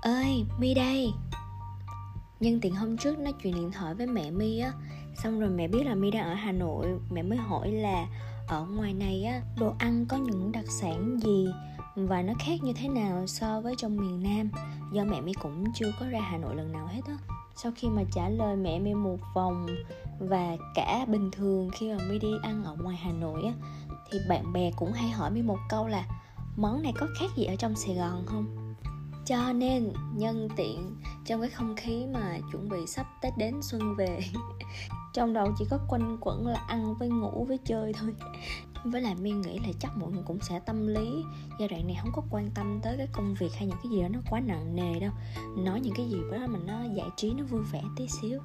[0.00, 1.12] ơi, mi đây.
[2.40, 4.72] Nhân tiện hôm trước nói chuyện điện thoại với mẹ mi á.
[5.22, 6.86] Xong rồi mẹ biết là mi đang ở hà nội.
[7.10, 8.06] Mẹ mới hỏi là,
[8.48, 11.48] ở ngoài này á, đồ ăn có những đặc sản gì
[11.94, 14.50] và nó khác như thế nào so với trong miền nam?
[14.92, 17.16] Do mẹ mi cũng chưa có ra hà nội lần nào hết á.
[17.56, 19.66] Sau khi mà trả lời mẹ mi một vòng
[20.18, 23.52] và cả bình thường khi mà mi đi ăn ở ngoài hà nội á,
[24.10, 26.06] thì bạn bè cũng hay hỏi mi một câu là,
[26.56, 28.59] món này có khác gì ở trong sài gòn không?
[29.24, 33.94] Cho nên nhân tiện trong cái không khí mà chuẩn bị sắp tết đến xuân
[33.96, 34.20] về.
[35.12, 38.14] Trong đầu chỉ có quanh quẩn là ăn với ngủ với chơi thôi.
[38.84, 41.24] Với lại mi nghĩ là chắc mọi người cũng sẽ tâm lý,
[41.58, 44.02] giai đoạn này không có quan tâm tới cái công việc hay những cái gì
[44.02, 45.12] đó, nó quá nặng nề đâu.
[45.56, 48.40] Nói những cái gì đó mà nó giải trí, nó vui vẻ tí xíu.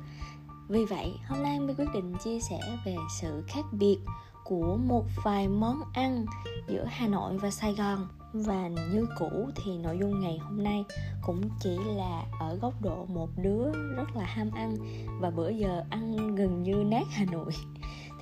[0.67, 3.97] Vì vậy, hôm nay mi quyết định chia sẻ về sự khác biệt
[4.43, 6.25] của một vài món ăn
[6.67, 8.07] giữa hà nội và sài gòn
[8.43, 10.85] và như cũ thì nội dung ngày hôm nay
[11.21, 14.75] cũng chỉ là ở góc độ một đứa rất là ham ăn.
[15.19, 17.51] Và bữa giờ ăn gần như nát hà nội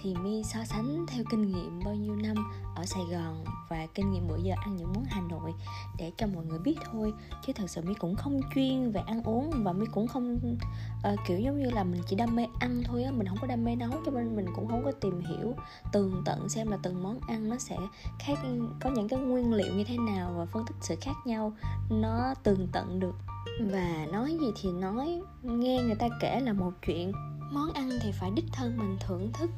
[0.03, 2.35] thì mi so sánh theo kinh nghiệm bao nhiêu năm
[2.75, 5.53] ở sài gòn và kinh nghiệm bữa giờ ăn những món hà nội
[5.97, 7.13] để cho mọi người biết thôi.
[7.45, 10.39] Chứ thật sự mi cũng không chuyên về ăn uống và mi cũng không
[11.13, 13.47] uh, kiểu giống như là mình chỉ đam mê ăn thôi á mình không có
[13.47, 15.55] đam mê nấu cho nên mình cũng không có tìm hiểu
[15.91, 17.77] tường tận xem là từng món ăn nó sẽ
[18.19, 18.39] khác
[18.81, 21.53] có những cái nguyên liệu như thế nào và phân tích sự khác nhau
[21.89, 23.15] nó tường tận được.
[23.59, 27.11] Và nói gì thì nói nghe người ta kể là một chuyện.
[27.51, 29.49] Món ăn thì phải đích thân mình thưởng thức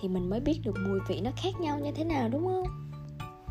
[0.00, 2.90] thì mình mới biết được mùi vị nó khác nhau như thế nào, đúng không?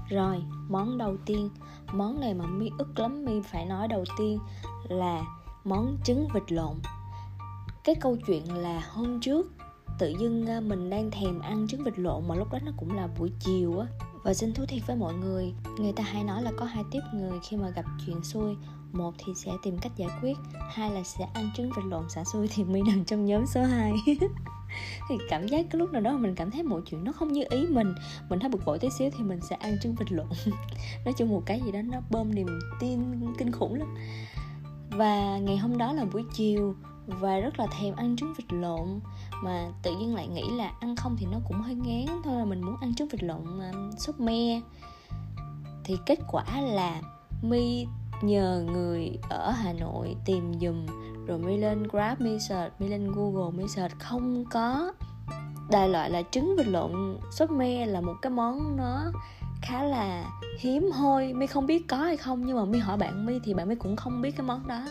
[0.09, 1.49] Rồi, món đầu tiên.
[1.93, 4.39] Món này mà mi ức lắm, mi phải nói đầu tiên
[4.89, 5.23] là
[5.63, 6.75] món trứng vịt lộn.
[7.83, 9.51] Cái câu chuyện là hôm trước
[9.99, 12.95] tự dưng à, mình đang thèm ăn trứng vịt lộn mà lúc đó nó cũng
[12.95, 13.87] là buổi chiều á.
[14.23, 17.01] Và xin thú thiệt với mọi người người ta hay nói là có hai tiếp
[17.13, 18.55] người, khi mà gặp chuyện xui,
[18.91, 20.37] một thì sẽ tìm cách giải quyết,
[20.71, 23.63] hai là sẽ ăn trứng vịt lộn xả xui thì mi nằm trong nhóm số
[23.63, 23.93] 2
[25.09, 27.43] thì cảm giác cái lúc nào đó mình cảm thấy mọi chuyện nó không như
[27.49, 27.95] ý mình
[28.29, 30.27] mình thấy bực bội tí xíu thì mình sẽ ăn trứng vịt lộn
[31.05, 32.47] nói chung một cái gì đó nó bơm niềm
[32.79, 32.99] tin
[33.37, 33.95] kinh khủng lắm.
[34.89, 36.75] Và ngày hôm đó là buổi chiều
[37.07, 38.99] và rất là thèm ăn trứng vịt lộn
[39.43, 42.45] mà tự nhiên lại nghĩ là ăn không thì nó cũng hơi ngán thôi là
[42.45, 44.61] mình muốn ăn trứng vịt lộn uh, sốt me.
[45.83, 47.01] Thì kết quả là
[47.41, 47.85] mi
[48.21, 50.85] nhờ người ở hà nội tìm dùm
[51.25, 54.93] rồi mi lên grab mi search mi lên google mi search không có.
[55.71, 59.11] Đại loại là trứng vịt lộn sốt me là một cái món nó
[59.61, 61.33] khá là hiếm hoi.
[61.33, 63.75] Mi không biết có hay không, nhưng mà mi hỏi bạn mi thì bạn mi
[63.75, 64.81] cũng không biết cái món đó.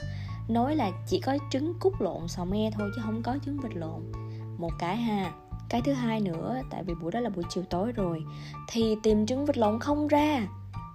[0.48, 3.76] Nói là chỉ có trứng cút lộn xào me thôi chứ không có trứng vịt
[3.76, 4.12] lộn.
[4.59, 5.32] Một cái ha.
[5.69, 8.25] Cái thứ hai nữa, tại vì buổi đó là buổi chiều tối rồi,
[8.69, 10.49] thì tìm trứng vịt lộn không ra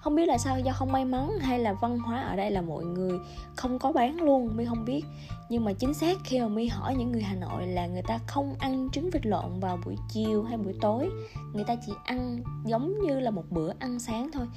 [0.07, 2.61] không biết là sao, do không may mắn hay là văn hóa ở đây là
[2.61, 3.19] mọi người
[3.55, 5.05] không có bán luôn mi không biết.
[5.49, 8.19] Nhưng mà chính xác khi mà mi hỏi những người hà nội là người ta
[8.27, 11.09] không ăn trứng vịt lộn vào buổi chiều hay buổi tối.
[11.53, 14.47] Người ta chỉ ăn giống như là một bữa ăn sáng thôi.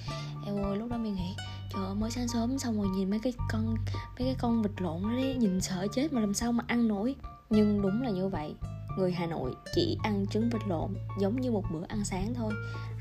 [0.46, 1.34] Em ơi, lúc đó mi nghĩ,
[1.74, 3.74] trời ơi, mới sáng sớm xong rồi nhìn mấy cái con,
[4.18, 7.14] mấy cái con vịt lộn đấy nhìn sợ chết mà làm sao mà ăn nổi.
[7.50, 8.54] Nhưng đúng là như vậy
[9.00, 12.52] người Hà Nội chỉ ăn trứng vịt lộn giống như một bữa ăn sáng thôi.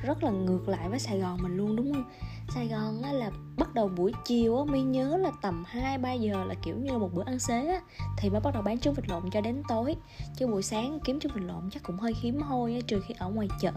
[0.03, 2.03] Rất là ngược lại với Sài Gòn mình luôn đúng không?
[2.55, 6.43] Sài Gòn á, là bắt đầu buổi chiều á, mi nhớ là tầm 2-3 giờ
[6.43, 7.81] là kiểu như một bữa ăn xế á,
[8.17, 9.95] thì mới bắt đầu bán trứng vịt lộn cho đến tối.
[10.35, 13.13] Chứ buổi sáng kiếm trứng vịt lộn chắc cũng hơi hiếm hoi á, trừ khi
[13.17, 13.73] ở ngoài chợ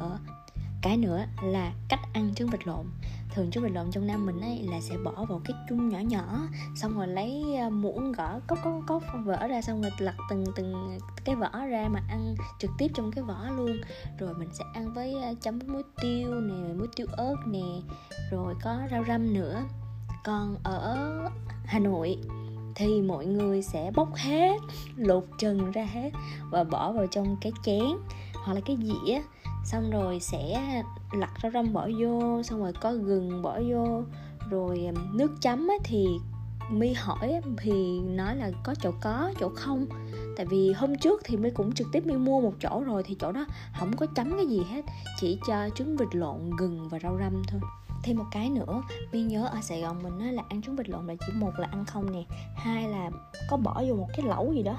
[0.83, 2.87] cái nữa là cách ăn trứng vịt lộn.
[3.35, 5.99] Thường trứng vịt lộn trong nam mình ấy là sẽ bỏ vào cái chung nhỏ
[5.99, 6.39] nhỏ,
[6.77, 10.45] xong rồi lấy ờ, muỗng gõ, cốc cốc cốc vỡ ra, xong rồi lật từng
[10.57, 13.77] từng cái vỏ ra mà ăn trực tiếp trong cái vỏ luôn.
[14.19, 17.81] Rồi mình sẽ ăn với ờ, chấm muối tiêu nè, muối tiêu ớt nè,
[18.31, 19.63] rồi có rau răm nữa.
[20.25, 20.97] Còn ở
[21.65, 22.19] hà nội
[22.75, 24.57] thì mọi người sẽ bóc hết,
[24.97, 26.11] lột trần ra hết
[26.51, 27.87] và bỏ vào trong cái chén
[28.35, 29.21] hoặc là cái dĩa
[29.65, 34.03] xong rồi sẽ lặt rau răm bỏ vô xong rồi có gừng bỏ vô
[34.51, 36.07] rồi nước chấm ấy thì
[36.71, 39.87] mi hỏi thì nói là có chỗ có chỗ không.
[40.37, 43.17] Tại vì hôm trước thì mi cũng trực tiếp mi mua một chỗ rồi thì
[43.21, 43.47] chỗ đó
[43.79, 44.85] không có chấm cái gì hết
[45.21, 47.61] chỉ cho trứng vịt lộn gừng và rau răm thôi.
[48.03, 48.83] Thêm một cái nữa
[49.13, 51.53] mi nhớ ở sài gòn mình á, là ăn trứng vịt lộn là chỉ một
[51.59, 52.25] là ăn không nè
[52.57, 53.11] hai là
[53.51, 54.77] có bỏ vô một cái lẩu gì đó.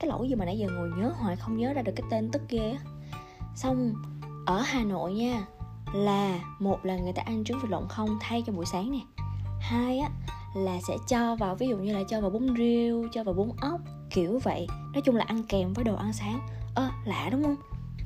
[0.00, 2.30] Cái lẩu gì mà nãy giờ ngồi nhớ hoài không nhớ ra được cái tên
[2.30, 2.78] tức ghê á.
[3.54, 3.94] Xong
[4.46, 5.44] ở hà nội nha
[5.94, 9.00] là một là người ta ăn trứng vịt lộn không thay cho buổi sáng nè.
[9.60, 10.10] Hai á
[10.54, 13.50] là sẽ cho vào ví dụ như là cho vào bún riêu cho vào bún
[13.60, 13.80] ốc
[14.10, 14.66] kiểu vậy.
[14.92, 16.40] Nói chung là ăn kèm với đồ ăn sáng.
[16.74, 17.56] Ơ à, lạ đúng không?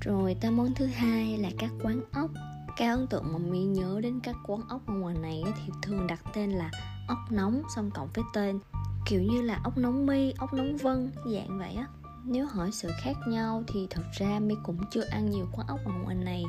[0.00, 2.30] Rồi tới món thứ hai là các quán ốc.
[2.76, 6.06] Cái ấn tượng mà mi nhớ đến các quán ốc ở ngoài này thì thường
[6.06, 6.70] đặt tên là
[7.08, 8.58] ốc nóng xong cộng với tên
[9.06, 11.86] kiểu như là ốc nóng mi ốc nóng vân dạng vậy á
[12.26, 15.80] nếu hỏi sự khác nhau thì thật ra mi cũng chưa ăn nhiều quán ốc
[15.84, 16.44] ở ngoài này.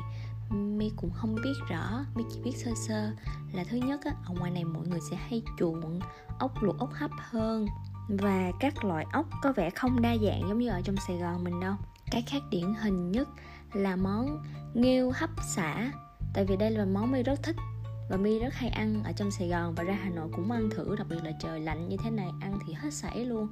[0.50, 3.10] Mi cũng không biết rõ mi chỉ biết sơ sơ
[3.52, 6.00] là thứ nhất á, ở ngoài này mọi người sẽ hay chuộng
[6.38, 7.66] ốc, luộc ốc hấp hơn.
[8.08, 11.44] Và các loại ốc có vẻ không đa dạng giống như ở trong sài gòn
[11.44, 11.74] mình đâu.
[12.10, 13.28] Cái khác điển hình nhất
[13.72, 14.42] là món
[14.74, 15.92] nghêu hấp xả.
[16.34, 17.56] Tại vì đây là món mi rất thích
[18.08, 20.70] và mi rất hay ăn ở trong sài gòn và ra hà nội cũng ăn
[20.70, 23.48] thử, đặc biệt là trời lạnh như thế này, ăn thì hết sảy luôn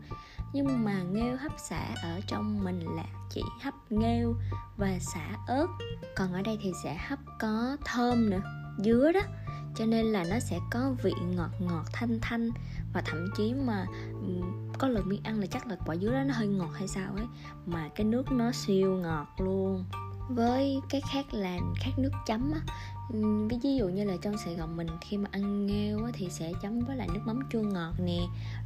[0.56, 4.34] nhưng mà nghêu hấp xả ở trong mình là chỉ hấp nghêu
[4.76, 5.66] và xả ớt.
[6.16, 8.40] Còn ở đây thì sẽ hấp có thơm nữa,
[8.78, 9.20] dứa đó.
[9.74, 12.50] Cho nên là nó sẽ có vị ngọt ngọt, thanh thanh.
[12.92, 13.86] Và thậm chí mà
[14.78, 17.12] có lần mi ăn là chắc là quả dứa đó nó hơi ngọt hay sao
[17.16, 17.26] ấy.
[17.66, 19.84] Mà cái nước nó siêu ngọt luôn.
[20.28, 22.60] Với cái khác là khác nước chấm á
[23.62, 26.80] ví dụ như là trong sài gòn mình khi mà ăn nghêu thì sẽ chấm
[26.80, 28.18] với lại nước mắm chua ngọt nè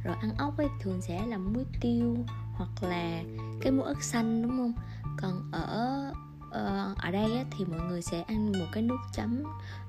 [0.03, 2.17] rồi ăn ốc ấy thường sẽ là muối tiêu
[2.53, 3.23] hoặc là
[3.61, 4.73] cái muối ớt xanh đúng không?
[5.17, 6.11] Còn ở
[6.51, 9.43] ờ, ở đây thì mọi người sẽ ăn một cái nước chấm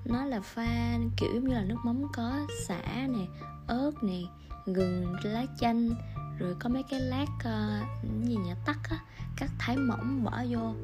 [0.04, 3.26] nó là pha kiểu như là nước mắm có xả nè
[3.66, 4.20] ớt nè
[4.66, 5.90] gừng lá chanh
[6.38, 8.98] rồi có mấy cái lát uh, gì nhỉ tắc á
[9.36, 10.74] cắt thái mỏng bỏ vô.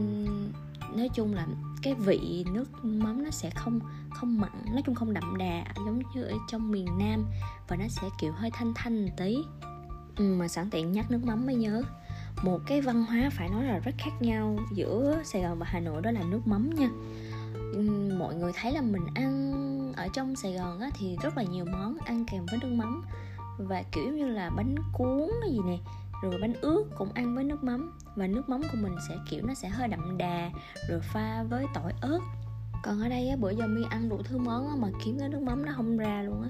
[0.00, 0.52] Uhm,
[0.96, 1.46] nói chung là
[1.82, 3.80] cái vị nước mắm nó sẽ không
[4.10, 7.24] không mặn nói chung không đậm đà giống như ở trong miền nam.
[7.68, 9.36] Và nó sẽ kiểu hơi thanh thanh một tí.
[10.16, 11.82] Ừ, mà sẵn tiện nhắc nước mắm mới nhớ.
[12.42, 15.80] Một cái văn hóa phải nói là rất khác nhau giữa sài gòn và hà
[15.80, 16.90] nội đó là nước mắm nha.
[17.72, 17.80] Ừ,
[18.18, 19.52] mọi người thấy là mình ăn
[19.96, 23.04] ở trong sài gòn á, thì rất là nhiều món ăn kèm với nước mắm.
[23.58, 25.80] Và kiểu như là bánh cuốn cái gì này
[26.22, 27.98] rồi bánh ướt cũng ăn với nước mắm.
[28.16, 30.50] Và nước mắm của mình sẽ kiểu nó sẽ hơi đậm đà
[30.88, 32.20] rồi pha với tỏi ớt.
[32.82, 35.28] Còn ở đây á, bữa giờ mi ăn đủ thứ món á, mà kiếm cái
[35.28, 36.48] nước mắm nó không ra luôn á.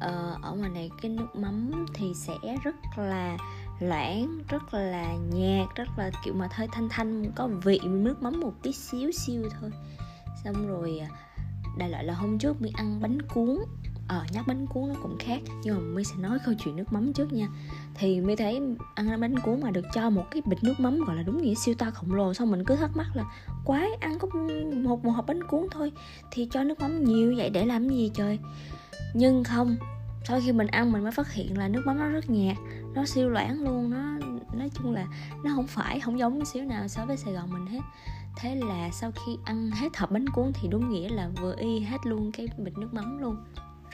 [0.00, 2.34] Ờ, ở ngoài này cái nước mắm thì sẽ
[2.64, 3.36] rất là
[3.80, 8.40] loãng rất là nhạt rất là kiểu mà hơi thanh thanh có vị nước mắm
[8.40, 9.70] một tí xíu xíu thôi.
[10.44, 11.08] Xong rồi à,
[11.78, 13.58] đại loại là hôm trước mi ăn bánh cuốn
[14.08, 16.92] ờ nhắc bánh cuốn nó cũng khác, nhưng mà mi sẽ nói câu chuyện nước
[16.92, 17.48] mắm trước nha.
[17.94, 18.60] Thì mi thấy
[18.94, 21.54] ăn bánh cuốn mà được cho một cái bịch nước mắm, gọi là đúng nghĩa
[21.54, 23.24] siêu to khổng lồ, xong mình cứ thắc mắc là
[23.64, 24.28] quái, ăn có
[24.84, 25.92] một một hộp bánh cuốn thôi
[26.30, 28.38] thì cho nước mắm nhiều vậy để làm gì trời?
[29.14, 29.76] Nhưng không,
[30.24, 32.56] sau khi mình ăn mình mới phát hiện là nước mắm nó rất nhạt,
[32.94, 34.18] nó siêu loãng luôn, nó,
[34.58, 35.06] nói chung là
[35.44, 37.80] nó không phải, không giống xíu nào so với sài gòn mình hết.
[38.38, 41.80] Thế là sau khi ăn hết hộp bánh cuốn thì đúng nghĩa là vừa y
[41.80, 43.36] hết luôn cái bịch nước mắm luôn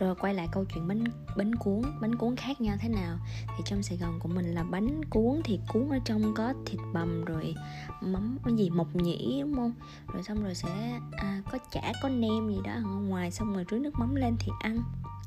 [0.02, 1.04] rồi quay lại câu chuyện bánh
[1.36, 3.18] bánh cuốn bánh cuốn khác nhau thế nào?
[3.56, 6.80] Thì trong sài gòn của mình là bánh cuốn thì cuốn ở trong có thịt
[6.92, 7.54] bằm rồi
[8.00, 9.72] mắm cái gì mộc nhĩ đúng không?
[10.12, 13.64] Rồi xong rồi sẽ à, có chả có nem gì đó ở ngoài xong rồi
[13.70, 14.82] rưới nước mắm lên thì ăn.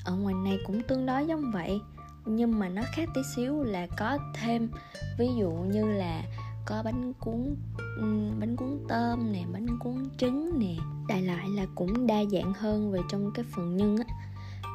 [0.05, 1.81] Ở ngoài này cũng tương đối giống vậy
[2.25, 4.69] nhưng mà nó khác tí xíu là có thêm
[5.17, 6.23] ví dụ như là
[6.65, 10.75] có bánh cuốn ừ, bánh cuốn tôm nè bánh cuốn trứng nè.
[11.07, 14.15] Đại loại là cũng đa dạng hơn về trong cái phần nhân á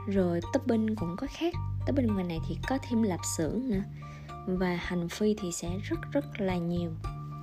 [0.07, 1.55] rồi topping cũng có khác.
[1.87, 3.83] Topping ngoài này thì có thêm lạp xưởng nữa.
[4.47, 6.91] Và hành phi thì sẽ rất rất là nhiều.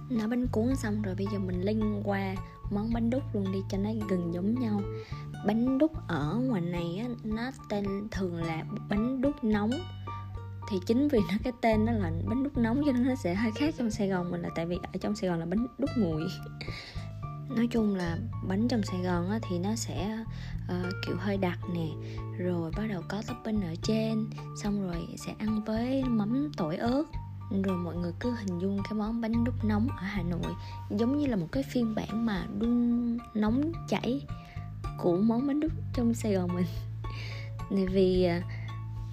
[0.10, 2.36] Nó bánh cuốn xong rồi bây giờ mình linh qua
[2.72, 4.82] món bánh đúc luôn đi cho nó gần giống nhau.
[5.46, 9.72] Bánh đúc ở ngoài này á, nó tên thường là bánh đúc nóng.
[10.70, 13.36] Thì chính vì nó cái tên nó là bánh đúc nóng cho nên nó sẽ
[13.36, 15.68] hơi khác trong Sài Gòn mình là tại vì ở trong Sài Gòn là bánh
[15.78, 16.24] đúc nguội
[17.50, 20.18] nói chung là bánh trong Sài Gòn á, thì nó sẽ
[20.64, 21.88] uh, kiểu hơi đặc nè.
[22.38, 24.30] Rồi bắt đầu có topping ở trên
[24.64, 27.04] xong rồi sẽ ăn với mắm tỏi ớt.
[27.64, 30.54] Rồi mọi người cứ hình dung cái món bánh đúc nóng ở Hà Nội
[30.90, 34.22] giống như là một cái phiên bản mà đun nóng chảy
[34.98, 36.66] của món bánh đúc trong Sài Gòn mình.
[37.70, 38.44] Vì uh,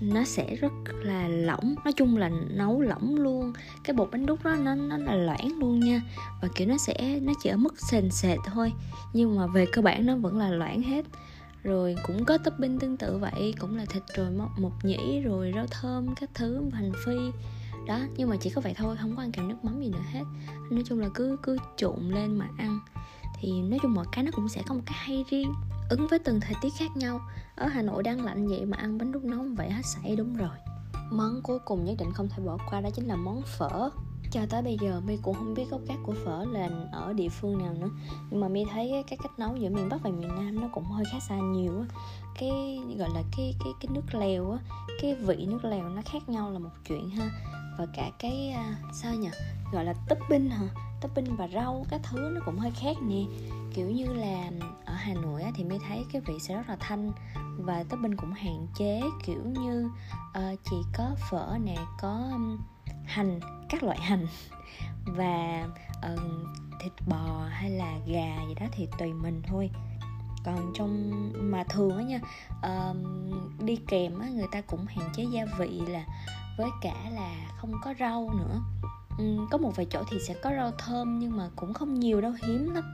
[0.00, 0.72] nó sẽ rất
[1.02, 1.74] là lỏng.
[1.84, 3.52] Nói chung là nấu lỏng luôn.
[3.84, 6.02] Cái bột bánh đúc đó, nó nó là loãng luôn nha.
[6.42, 8.72] Và kiểu nó sẽ, nó chỉ ở mức sền sệt thôi.
[9.12, 11.04] Nhưng mà về cơ bản nó vẫn là loãng hết.
[11.62, 13.54] Rồi cũng có topping tương tự vậy.
[13.58, 17.16] Cũng là thịt rồi mộc nhĩ rồi, rau thơm, các thứ, hành phi.
[17.86, 18.96] Đó, nhưng mà chỉ có vậy thôi.
[19.00, 20.24] Không có ăn kèm nước mắm gì nữa hết.
[20.70, 22.80] Nói chung là cứ cứ trộn lên mà ăn.
[23.40, 25.52] Thì nói chung mọi cái nó cũng sẽ có một cái hay riêng
[25.88, 27.21] ứng với từng thời tiết khác nhau.
[27.57, 30.37] Ở hà nội đang lạnh vậy mà ăn bánh đúc nóng vậy hết sảy đúng
[30.37, 30.57] rồi.
[31.11, 33.91] Món cuối cùng nhất định không thể bỏ qua đó chính là món phở.
[34.31, 37.29] Cho tới bây giờ mi cũng không biết gốc gác của phở là ở địa
[37.29, 37.88] phương nào nữa.
[38.31, 40.85] Nhưng mà mi thấy cái cách nấu giữa miền bắc và miền nam nó cũng
[40.85, 41.87] hơi khác xa nhiều á.
[42.38, 44.59] Cái gọi là cái cái cái nước lèo á
[45.03, 47.31] cái vị nước lèo nó khác nhau là một chuyện ha.
[47.79, 49.29] Và cả cái à, sao nhỉ?
[49.73, 50.69] Gọi là topping hả?
[51.00, 53.25] Topping và rau các thứ nó cũng hơi khác nè.
[53.75, 54.50] Kiểu như là
[54.94, 57.12] ở Hà Nội á, thì mới thấy cái vị sẽ rất là thanh.
[57.58, 59.90] Và topping cũng hạn chế kiểu như
[60.38, 62.58] uh, chỉ có phở nè có um,
[63.04, 64.26] hành các loại hành.
[65.06, 65.68] Và
[66.12, 66.20] uh,
[66.80, 69.70] thịt bò hay là gà gì đó thì tùy mình thôi.
[70.44, 72.20] Còn trong mà thường á nha
[72.50, 72.96] uh,
[73.62, 76.04] đi kèm á người ta cũng hạn chế gia vị là
[76.58, 78.60] với cả là không có rau nữa.
[79.18, 82.20] Um, có một vài chỗ thì sẽ có rau thơm nhưng mà cũng không nhiều
[82.20, 82.84] đâu hiếm lắm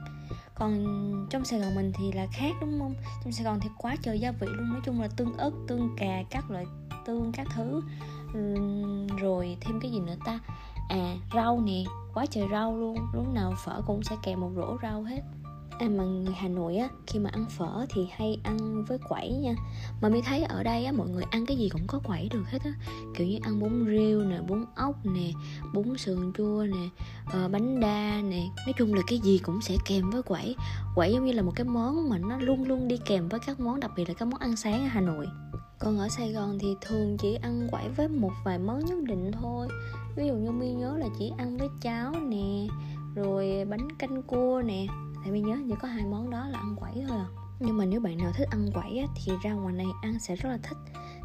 [0.61, 2.95] còn trong sài gòn mình thì là khác đúng không?
[3.23, 5.89] Trong sài gòn thì quá trời gia vị luôn, nói chung là tương ớt, tương
[5.97, 6.65] cà, các loại
[7.05, 7.81] tương, các thứ.
[9.21, 10.39] Rồi thêm cái gì nữa ta?
[10.89, 14.77] À rau nè, quá trời rau luôn, lúc nào phở cũng sẽ kèm một rổ
[14.81, 15.21] rau hết
[15.81, 19.31] à mà người Hà Nội á khi mà ăn phở thì hay ăn với quẩy
[19.31, 19.55] nha.
[20.01, 22.43] Mà mới thấy ở đây á mọi người ăn cái gì cũng có quẩy được
[22.51, 22.73] hết á.
[23.15, 25.31] Kiểu như ăn bún riêu nè bún ốc nè
[25.73, 26.89] bún sườn chua nè
[27.45, 28.47] uh, bánh đa nè.
[28.65, 30.55] Nói chung là cái gì cũng sẽ kèm với quẩy.
[30.95, 33.59] Quẩy giống như là một cái món mà nó luôn luôn đi kèm với các
[33.59, 35.25] món đặc biệt là các món ăn sáng ở Hà Nội.
[35.79, 39.31] Còn ở Sài Gòn thì thường chỉ ăn quẩy với một vài món nhất định
[39.31, 39.67] thôi.
[40.15, 42.67] Ví dụ như mi nhớ là chỉ ăn với cháo nè
[43.15, 44.87] rồi bánh canh cua nè
[45.23, 47.25] tại vì nhớ chỉ có hai món đó là ăn quẩy thôi à.
[47.59, 50.35] Nhưng mà nếu bạn nào thích ăn quẩy á, thì ra ngoài này ăn sẽ
[50.35, 50.77] rất là thích.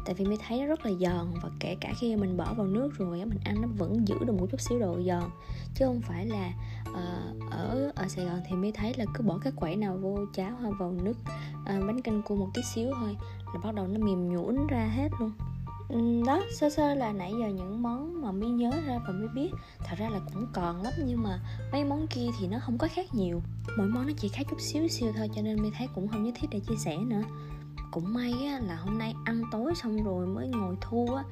[0.05, 2.67] Tại vì mình thấy nó rất là giòn và kể cả khi mình bỏ vào
[2.67, 5.29] nước rồi á, mình ăn nó vẫn giữ được một chút xíu độ giòn.
[5.75, 6.53] Chứ không phải là
[6.89, 10.17] uh, ở ở Sài Gòn thì mới thấy là cứ bỏ cái quẩy nào vô
[10.33, 11.15] cháo hay vào nước
[11.61, 13.17] uh, bánh canh cua một tí xíu thôi
[13.53, 15.31] là bắt đầu nó mềm nhũn ra hết luôn
[15.89, 19.27] Ừ, đó sơ sơ là nãy giờ những món mà mi nhớ ra và mi
[19.35, 19.49] biết.
[19.79, 21.39] Thật ra là cũng còn lắm nhưng mà
[21.71, 23.41] mấy món kia thì nó không có khác nhiều.
[23.77, 26.23] Mỗi món nó chỉ khác chút xíu xíu thôi cho nên mi thấy cũng không
[26.23, 27.21] nhất thiết để chia sẻ nữa.
[27.91, 31.23] Cũng may á, là hôm nay ăn tối xong rồi mới ngồi thu á.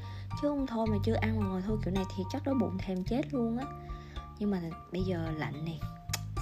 [0.42, 2.78] Chứ không thôi mà chưa ăn mà ngồi thu kiểu này thì chắc đói bụng
[2.78, 3.66] thèm chết luôn á.
[4.40, 5.78] Nhưng mà bây giờ lạnh nè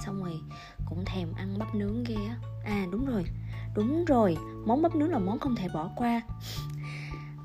[0.04, 0.40] xong rồi
[0.88, 2.36] cũng thèm ăn bắp nướng ghê á.
[2.64, 3.24] À đúng rồi
[3.74, 4.36] đúng rồi.
[4.66, 6.22] Món bắp nướng là món không thể bỏ qua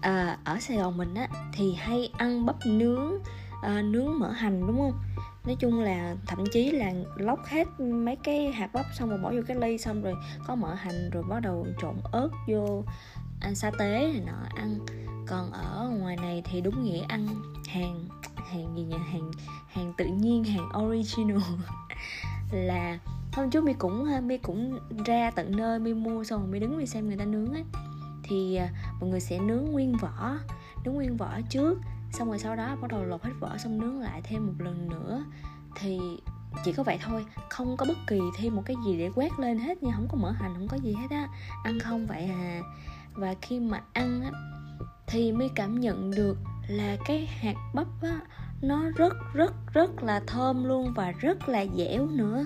[0.02, 3.14] à, ở Sài Gòn mình á thì hay ăn bắp nướng
[3.62, 5.00] à, nướng mỡ hành đúng không?
[5.46, 9.32] Nói chung là thậm chí là lóc hết mấy cái hạt bắp xong rồi bỏ
[9.32, 10.14] vô cái ly xong rồi
[10.48, 12.84] có mỡ hành rồi bắt đầu trộn ớt vô
[13.40, 14.80] ăn sa tế này nọ ăn.
[15.28, 17.28] Còn ở ngoài này thì đúng nghĩa ăn
[17.68, 18.98] hàng hàng gì nhỉ?
[19.12, 19.32] Hàng
[19.68, 21.38] hàng tự nhiên hàng original.
[22.52, 23.00] Là
[23.34, 26.78] hôm trước mi cũng mi cũng ra tận nơi mi mua xong rồi mi đứng
[26.78, 27.64] mi xem người ta nướng ấy
[28.30, 28.70] thì à,
[29.00, 30.36] mọi người sẽ nướng nguyên vỏ,
[30.86, 31.80] nướng nguyên vỏ trước,
[32.12, 34.90] xong rồi sau đó bắt đầu lột hết vỏ xong nướng lại thêm một lần
[34.90, 35.24] nữa.
[35.76, 36.00] Thì
[36.66, 39.60] chỉ có vậy thôi, không có bất kỳ thêm một cái gì để quét lên
[39.60, 41.28] hết nha, không có mỡ hành, không có gì hết á.
[41.64, 42.62] Ăn không vậy à.
[43.14, 44.32] Và khi mà ăn á,
[45.08, 48.20] thì mới cảm nhận được là cái hạt bắp á,
[48.62, 52.46] nó rất rất rất là thơm luôn và rất là dẻo nữa.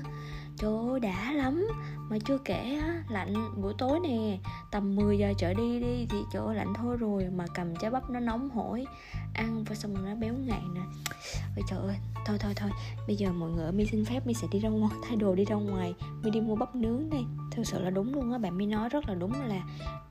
[0.58, 1.68] Trời ơi, đã lắm
[2.14, 4.38] mà chưa kể á, lạnh buổi tối nè,
[4.72, 8.10] tầm 10 giờ trở đi đi thì chỗ lạnh thôi rồi mà cầm trái bắp
[8.10, 8.86] nó nóng hổi,
[9.34, 10.82] ăn và xong rồi nó béo ngậy nè.
[11.56, 12.70] Ôi trời ơi, thôi thôi thôi,
[13.08, 15.46] bây giờ mọi người mi xin phép mi sẽ đi ra ngoài, thay đồ đi
[15.46, 15.94] ra ngoài
[16.24, 18.90] mi đi mua bắp nướng đây thực sự là đúng luôn á, bạn mi nói
[18.90, 19.62] rất là đúng là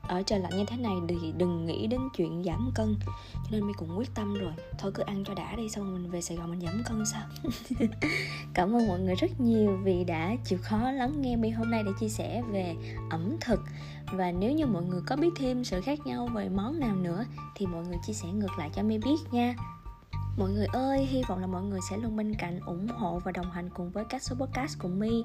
[0.07, 2.95] ở trời lạnh như thế này thì đừng nghĩ đến chuyện giảm cân,
[3.33, 4.53] cho nên mi cũng quyết tâm rồi.
[4.77, 7.21] Thôi cứ ăn cho đã đi, xong mình về sài gòn mình giảm cân sao?
[8.53, 11.83] Cảm ơn mọi người rất nhiều vì đã chịu khó lắng nghe mi hôm nay
[11.83, 12.75] để chia sẻ về
[13.09, 13.59] ẩm thực.
[14.11, 17.25] Và nếu như mọi người có biết thêm sự khác nhau về món nào nữa
[17.55, 19.55] thì mọi người chia sẻ ngược lại cho mi biết nha.
[20.37, 23.31] Mọi người ơi, hy vọng là mọi người sẽ luôn bên cạnh ủng hộ và
[23.31, 25.23] đồng hành cùng với các số podcast của mi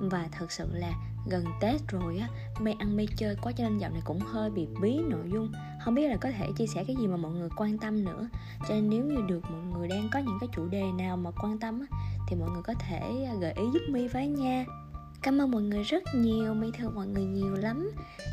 [0.00, 0.92] Và thật sự là
[1.26, 2.28] gần Tết rồi á,
[2.60, 5.52] mi ăn mi chơi quá cho nên dạo này cũng hơi bị bí nội dung.
[5.84, 8.28] Không biết là có thể chia sẻ cái gì mà mọi người quan tâm nữa.
[8.68, 11.30] Cho nên nếu như được mọi người đang có những cái chủ đề nào mà
[11.30, 11.96] quan tâm á,
[12.28, 14.64] thì mọi người có thể gợi ý giúp mi với nha.
[15.22, 17.90] Cảm ơn mọi người rất nhiều, My thương mọi người nhiều lắm.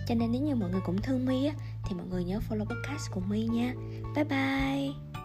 [0.08, 1.53] Cho nên nếu như mọi người cũng thương My á
[1.86, 3.74] Thì mọi người nhớ follow podcast của My nha.
[4.15, 5.24] Bye bye.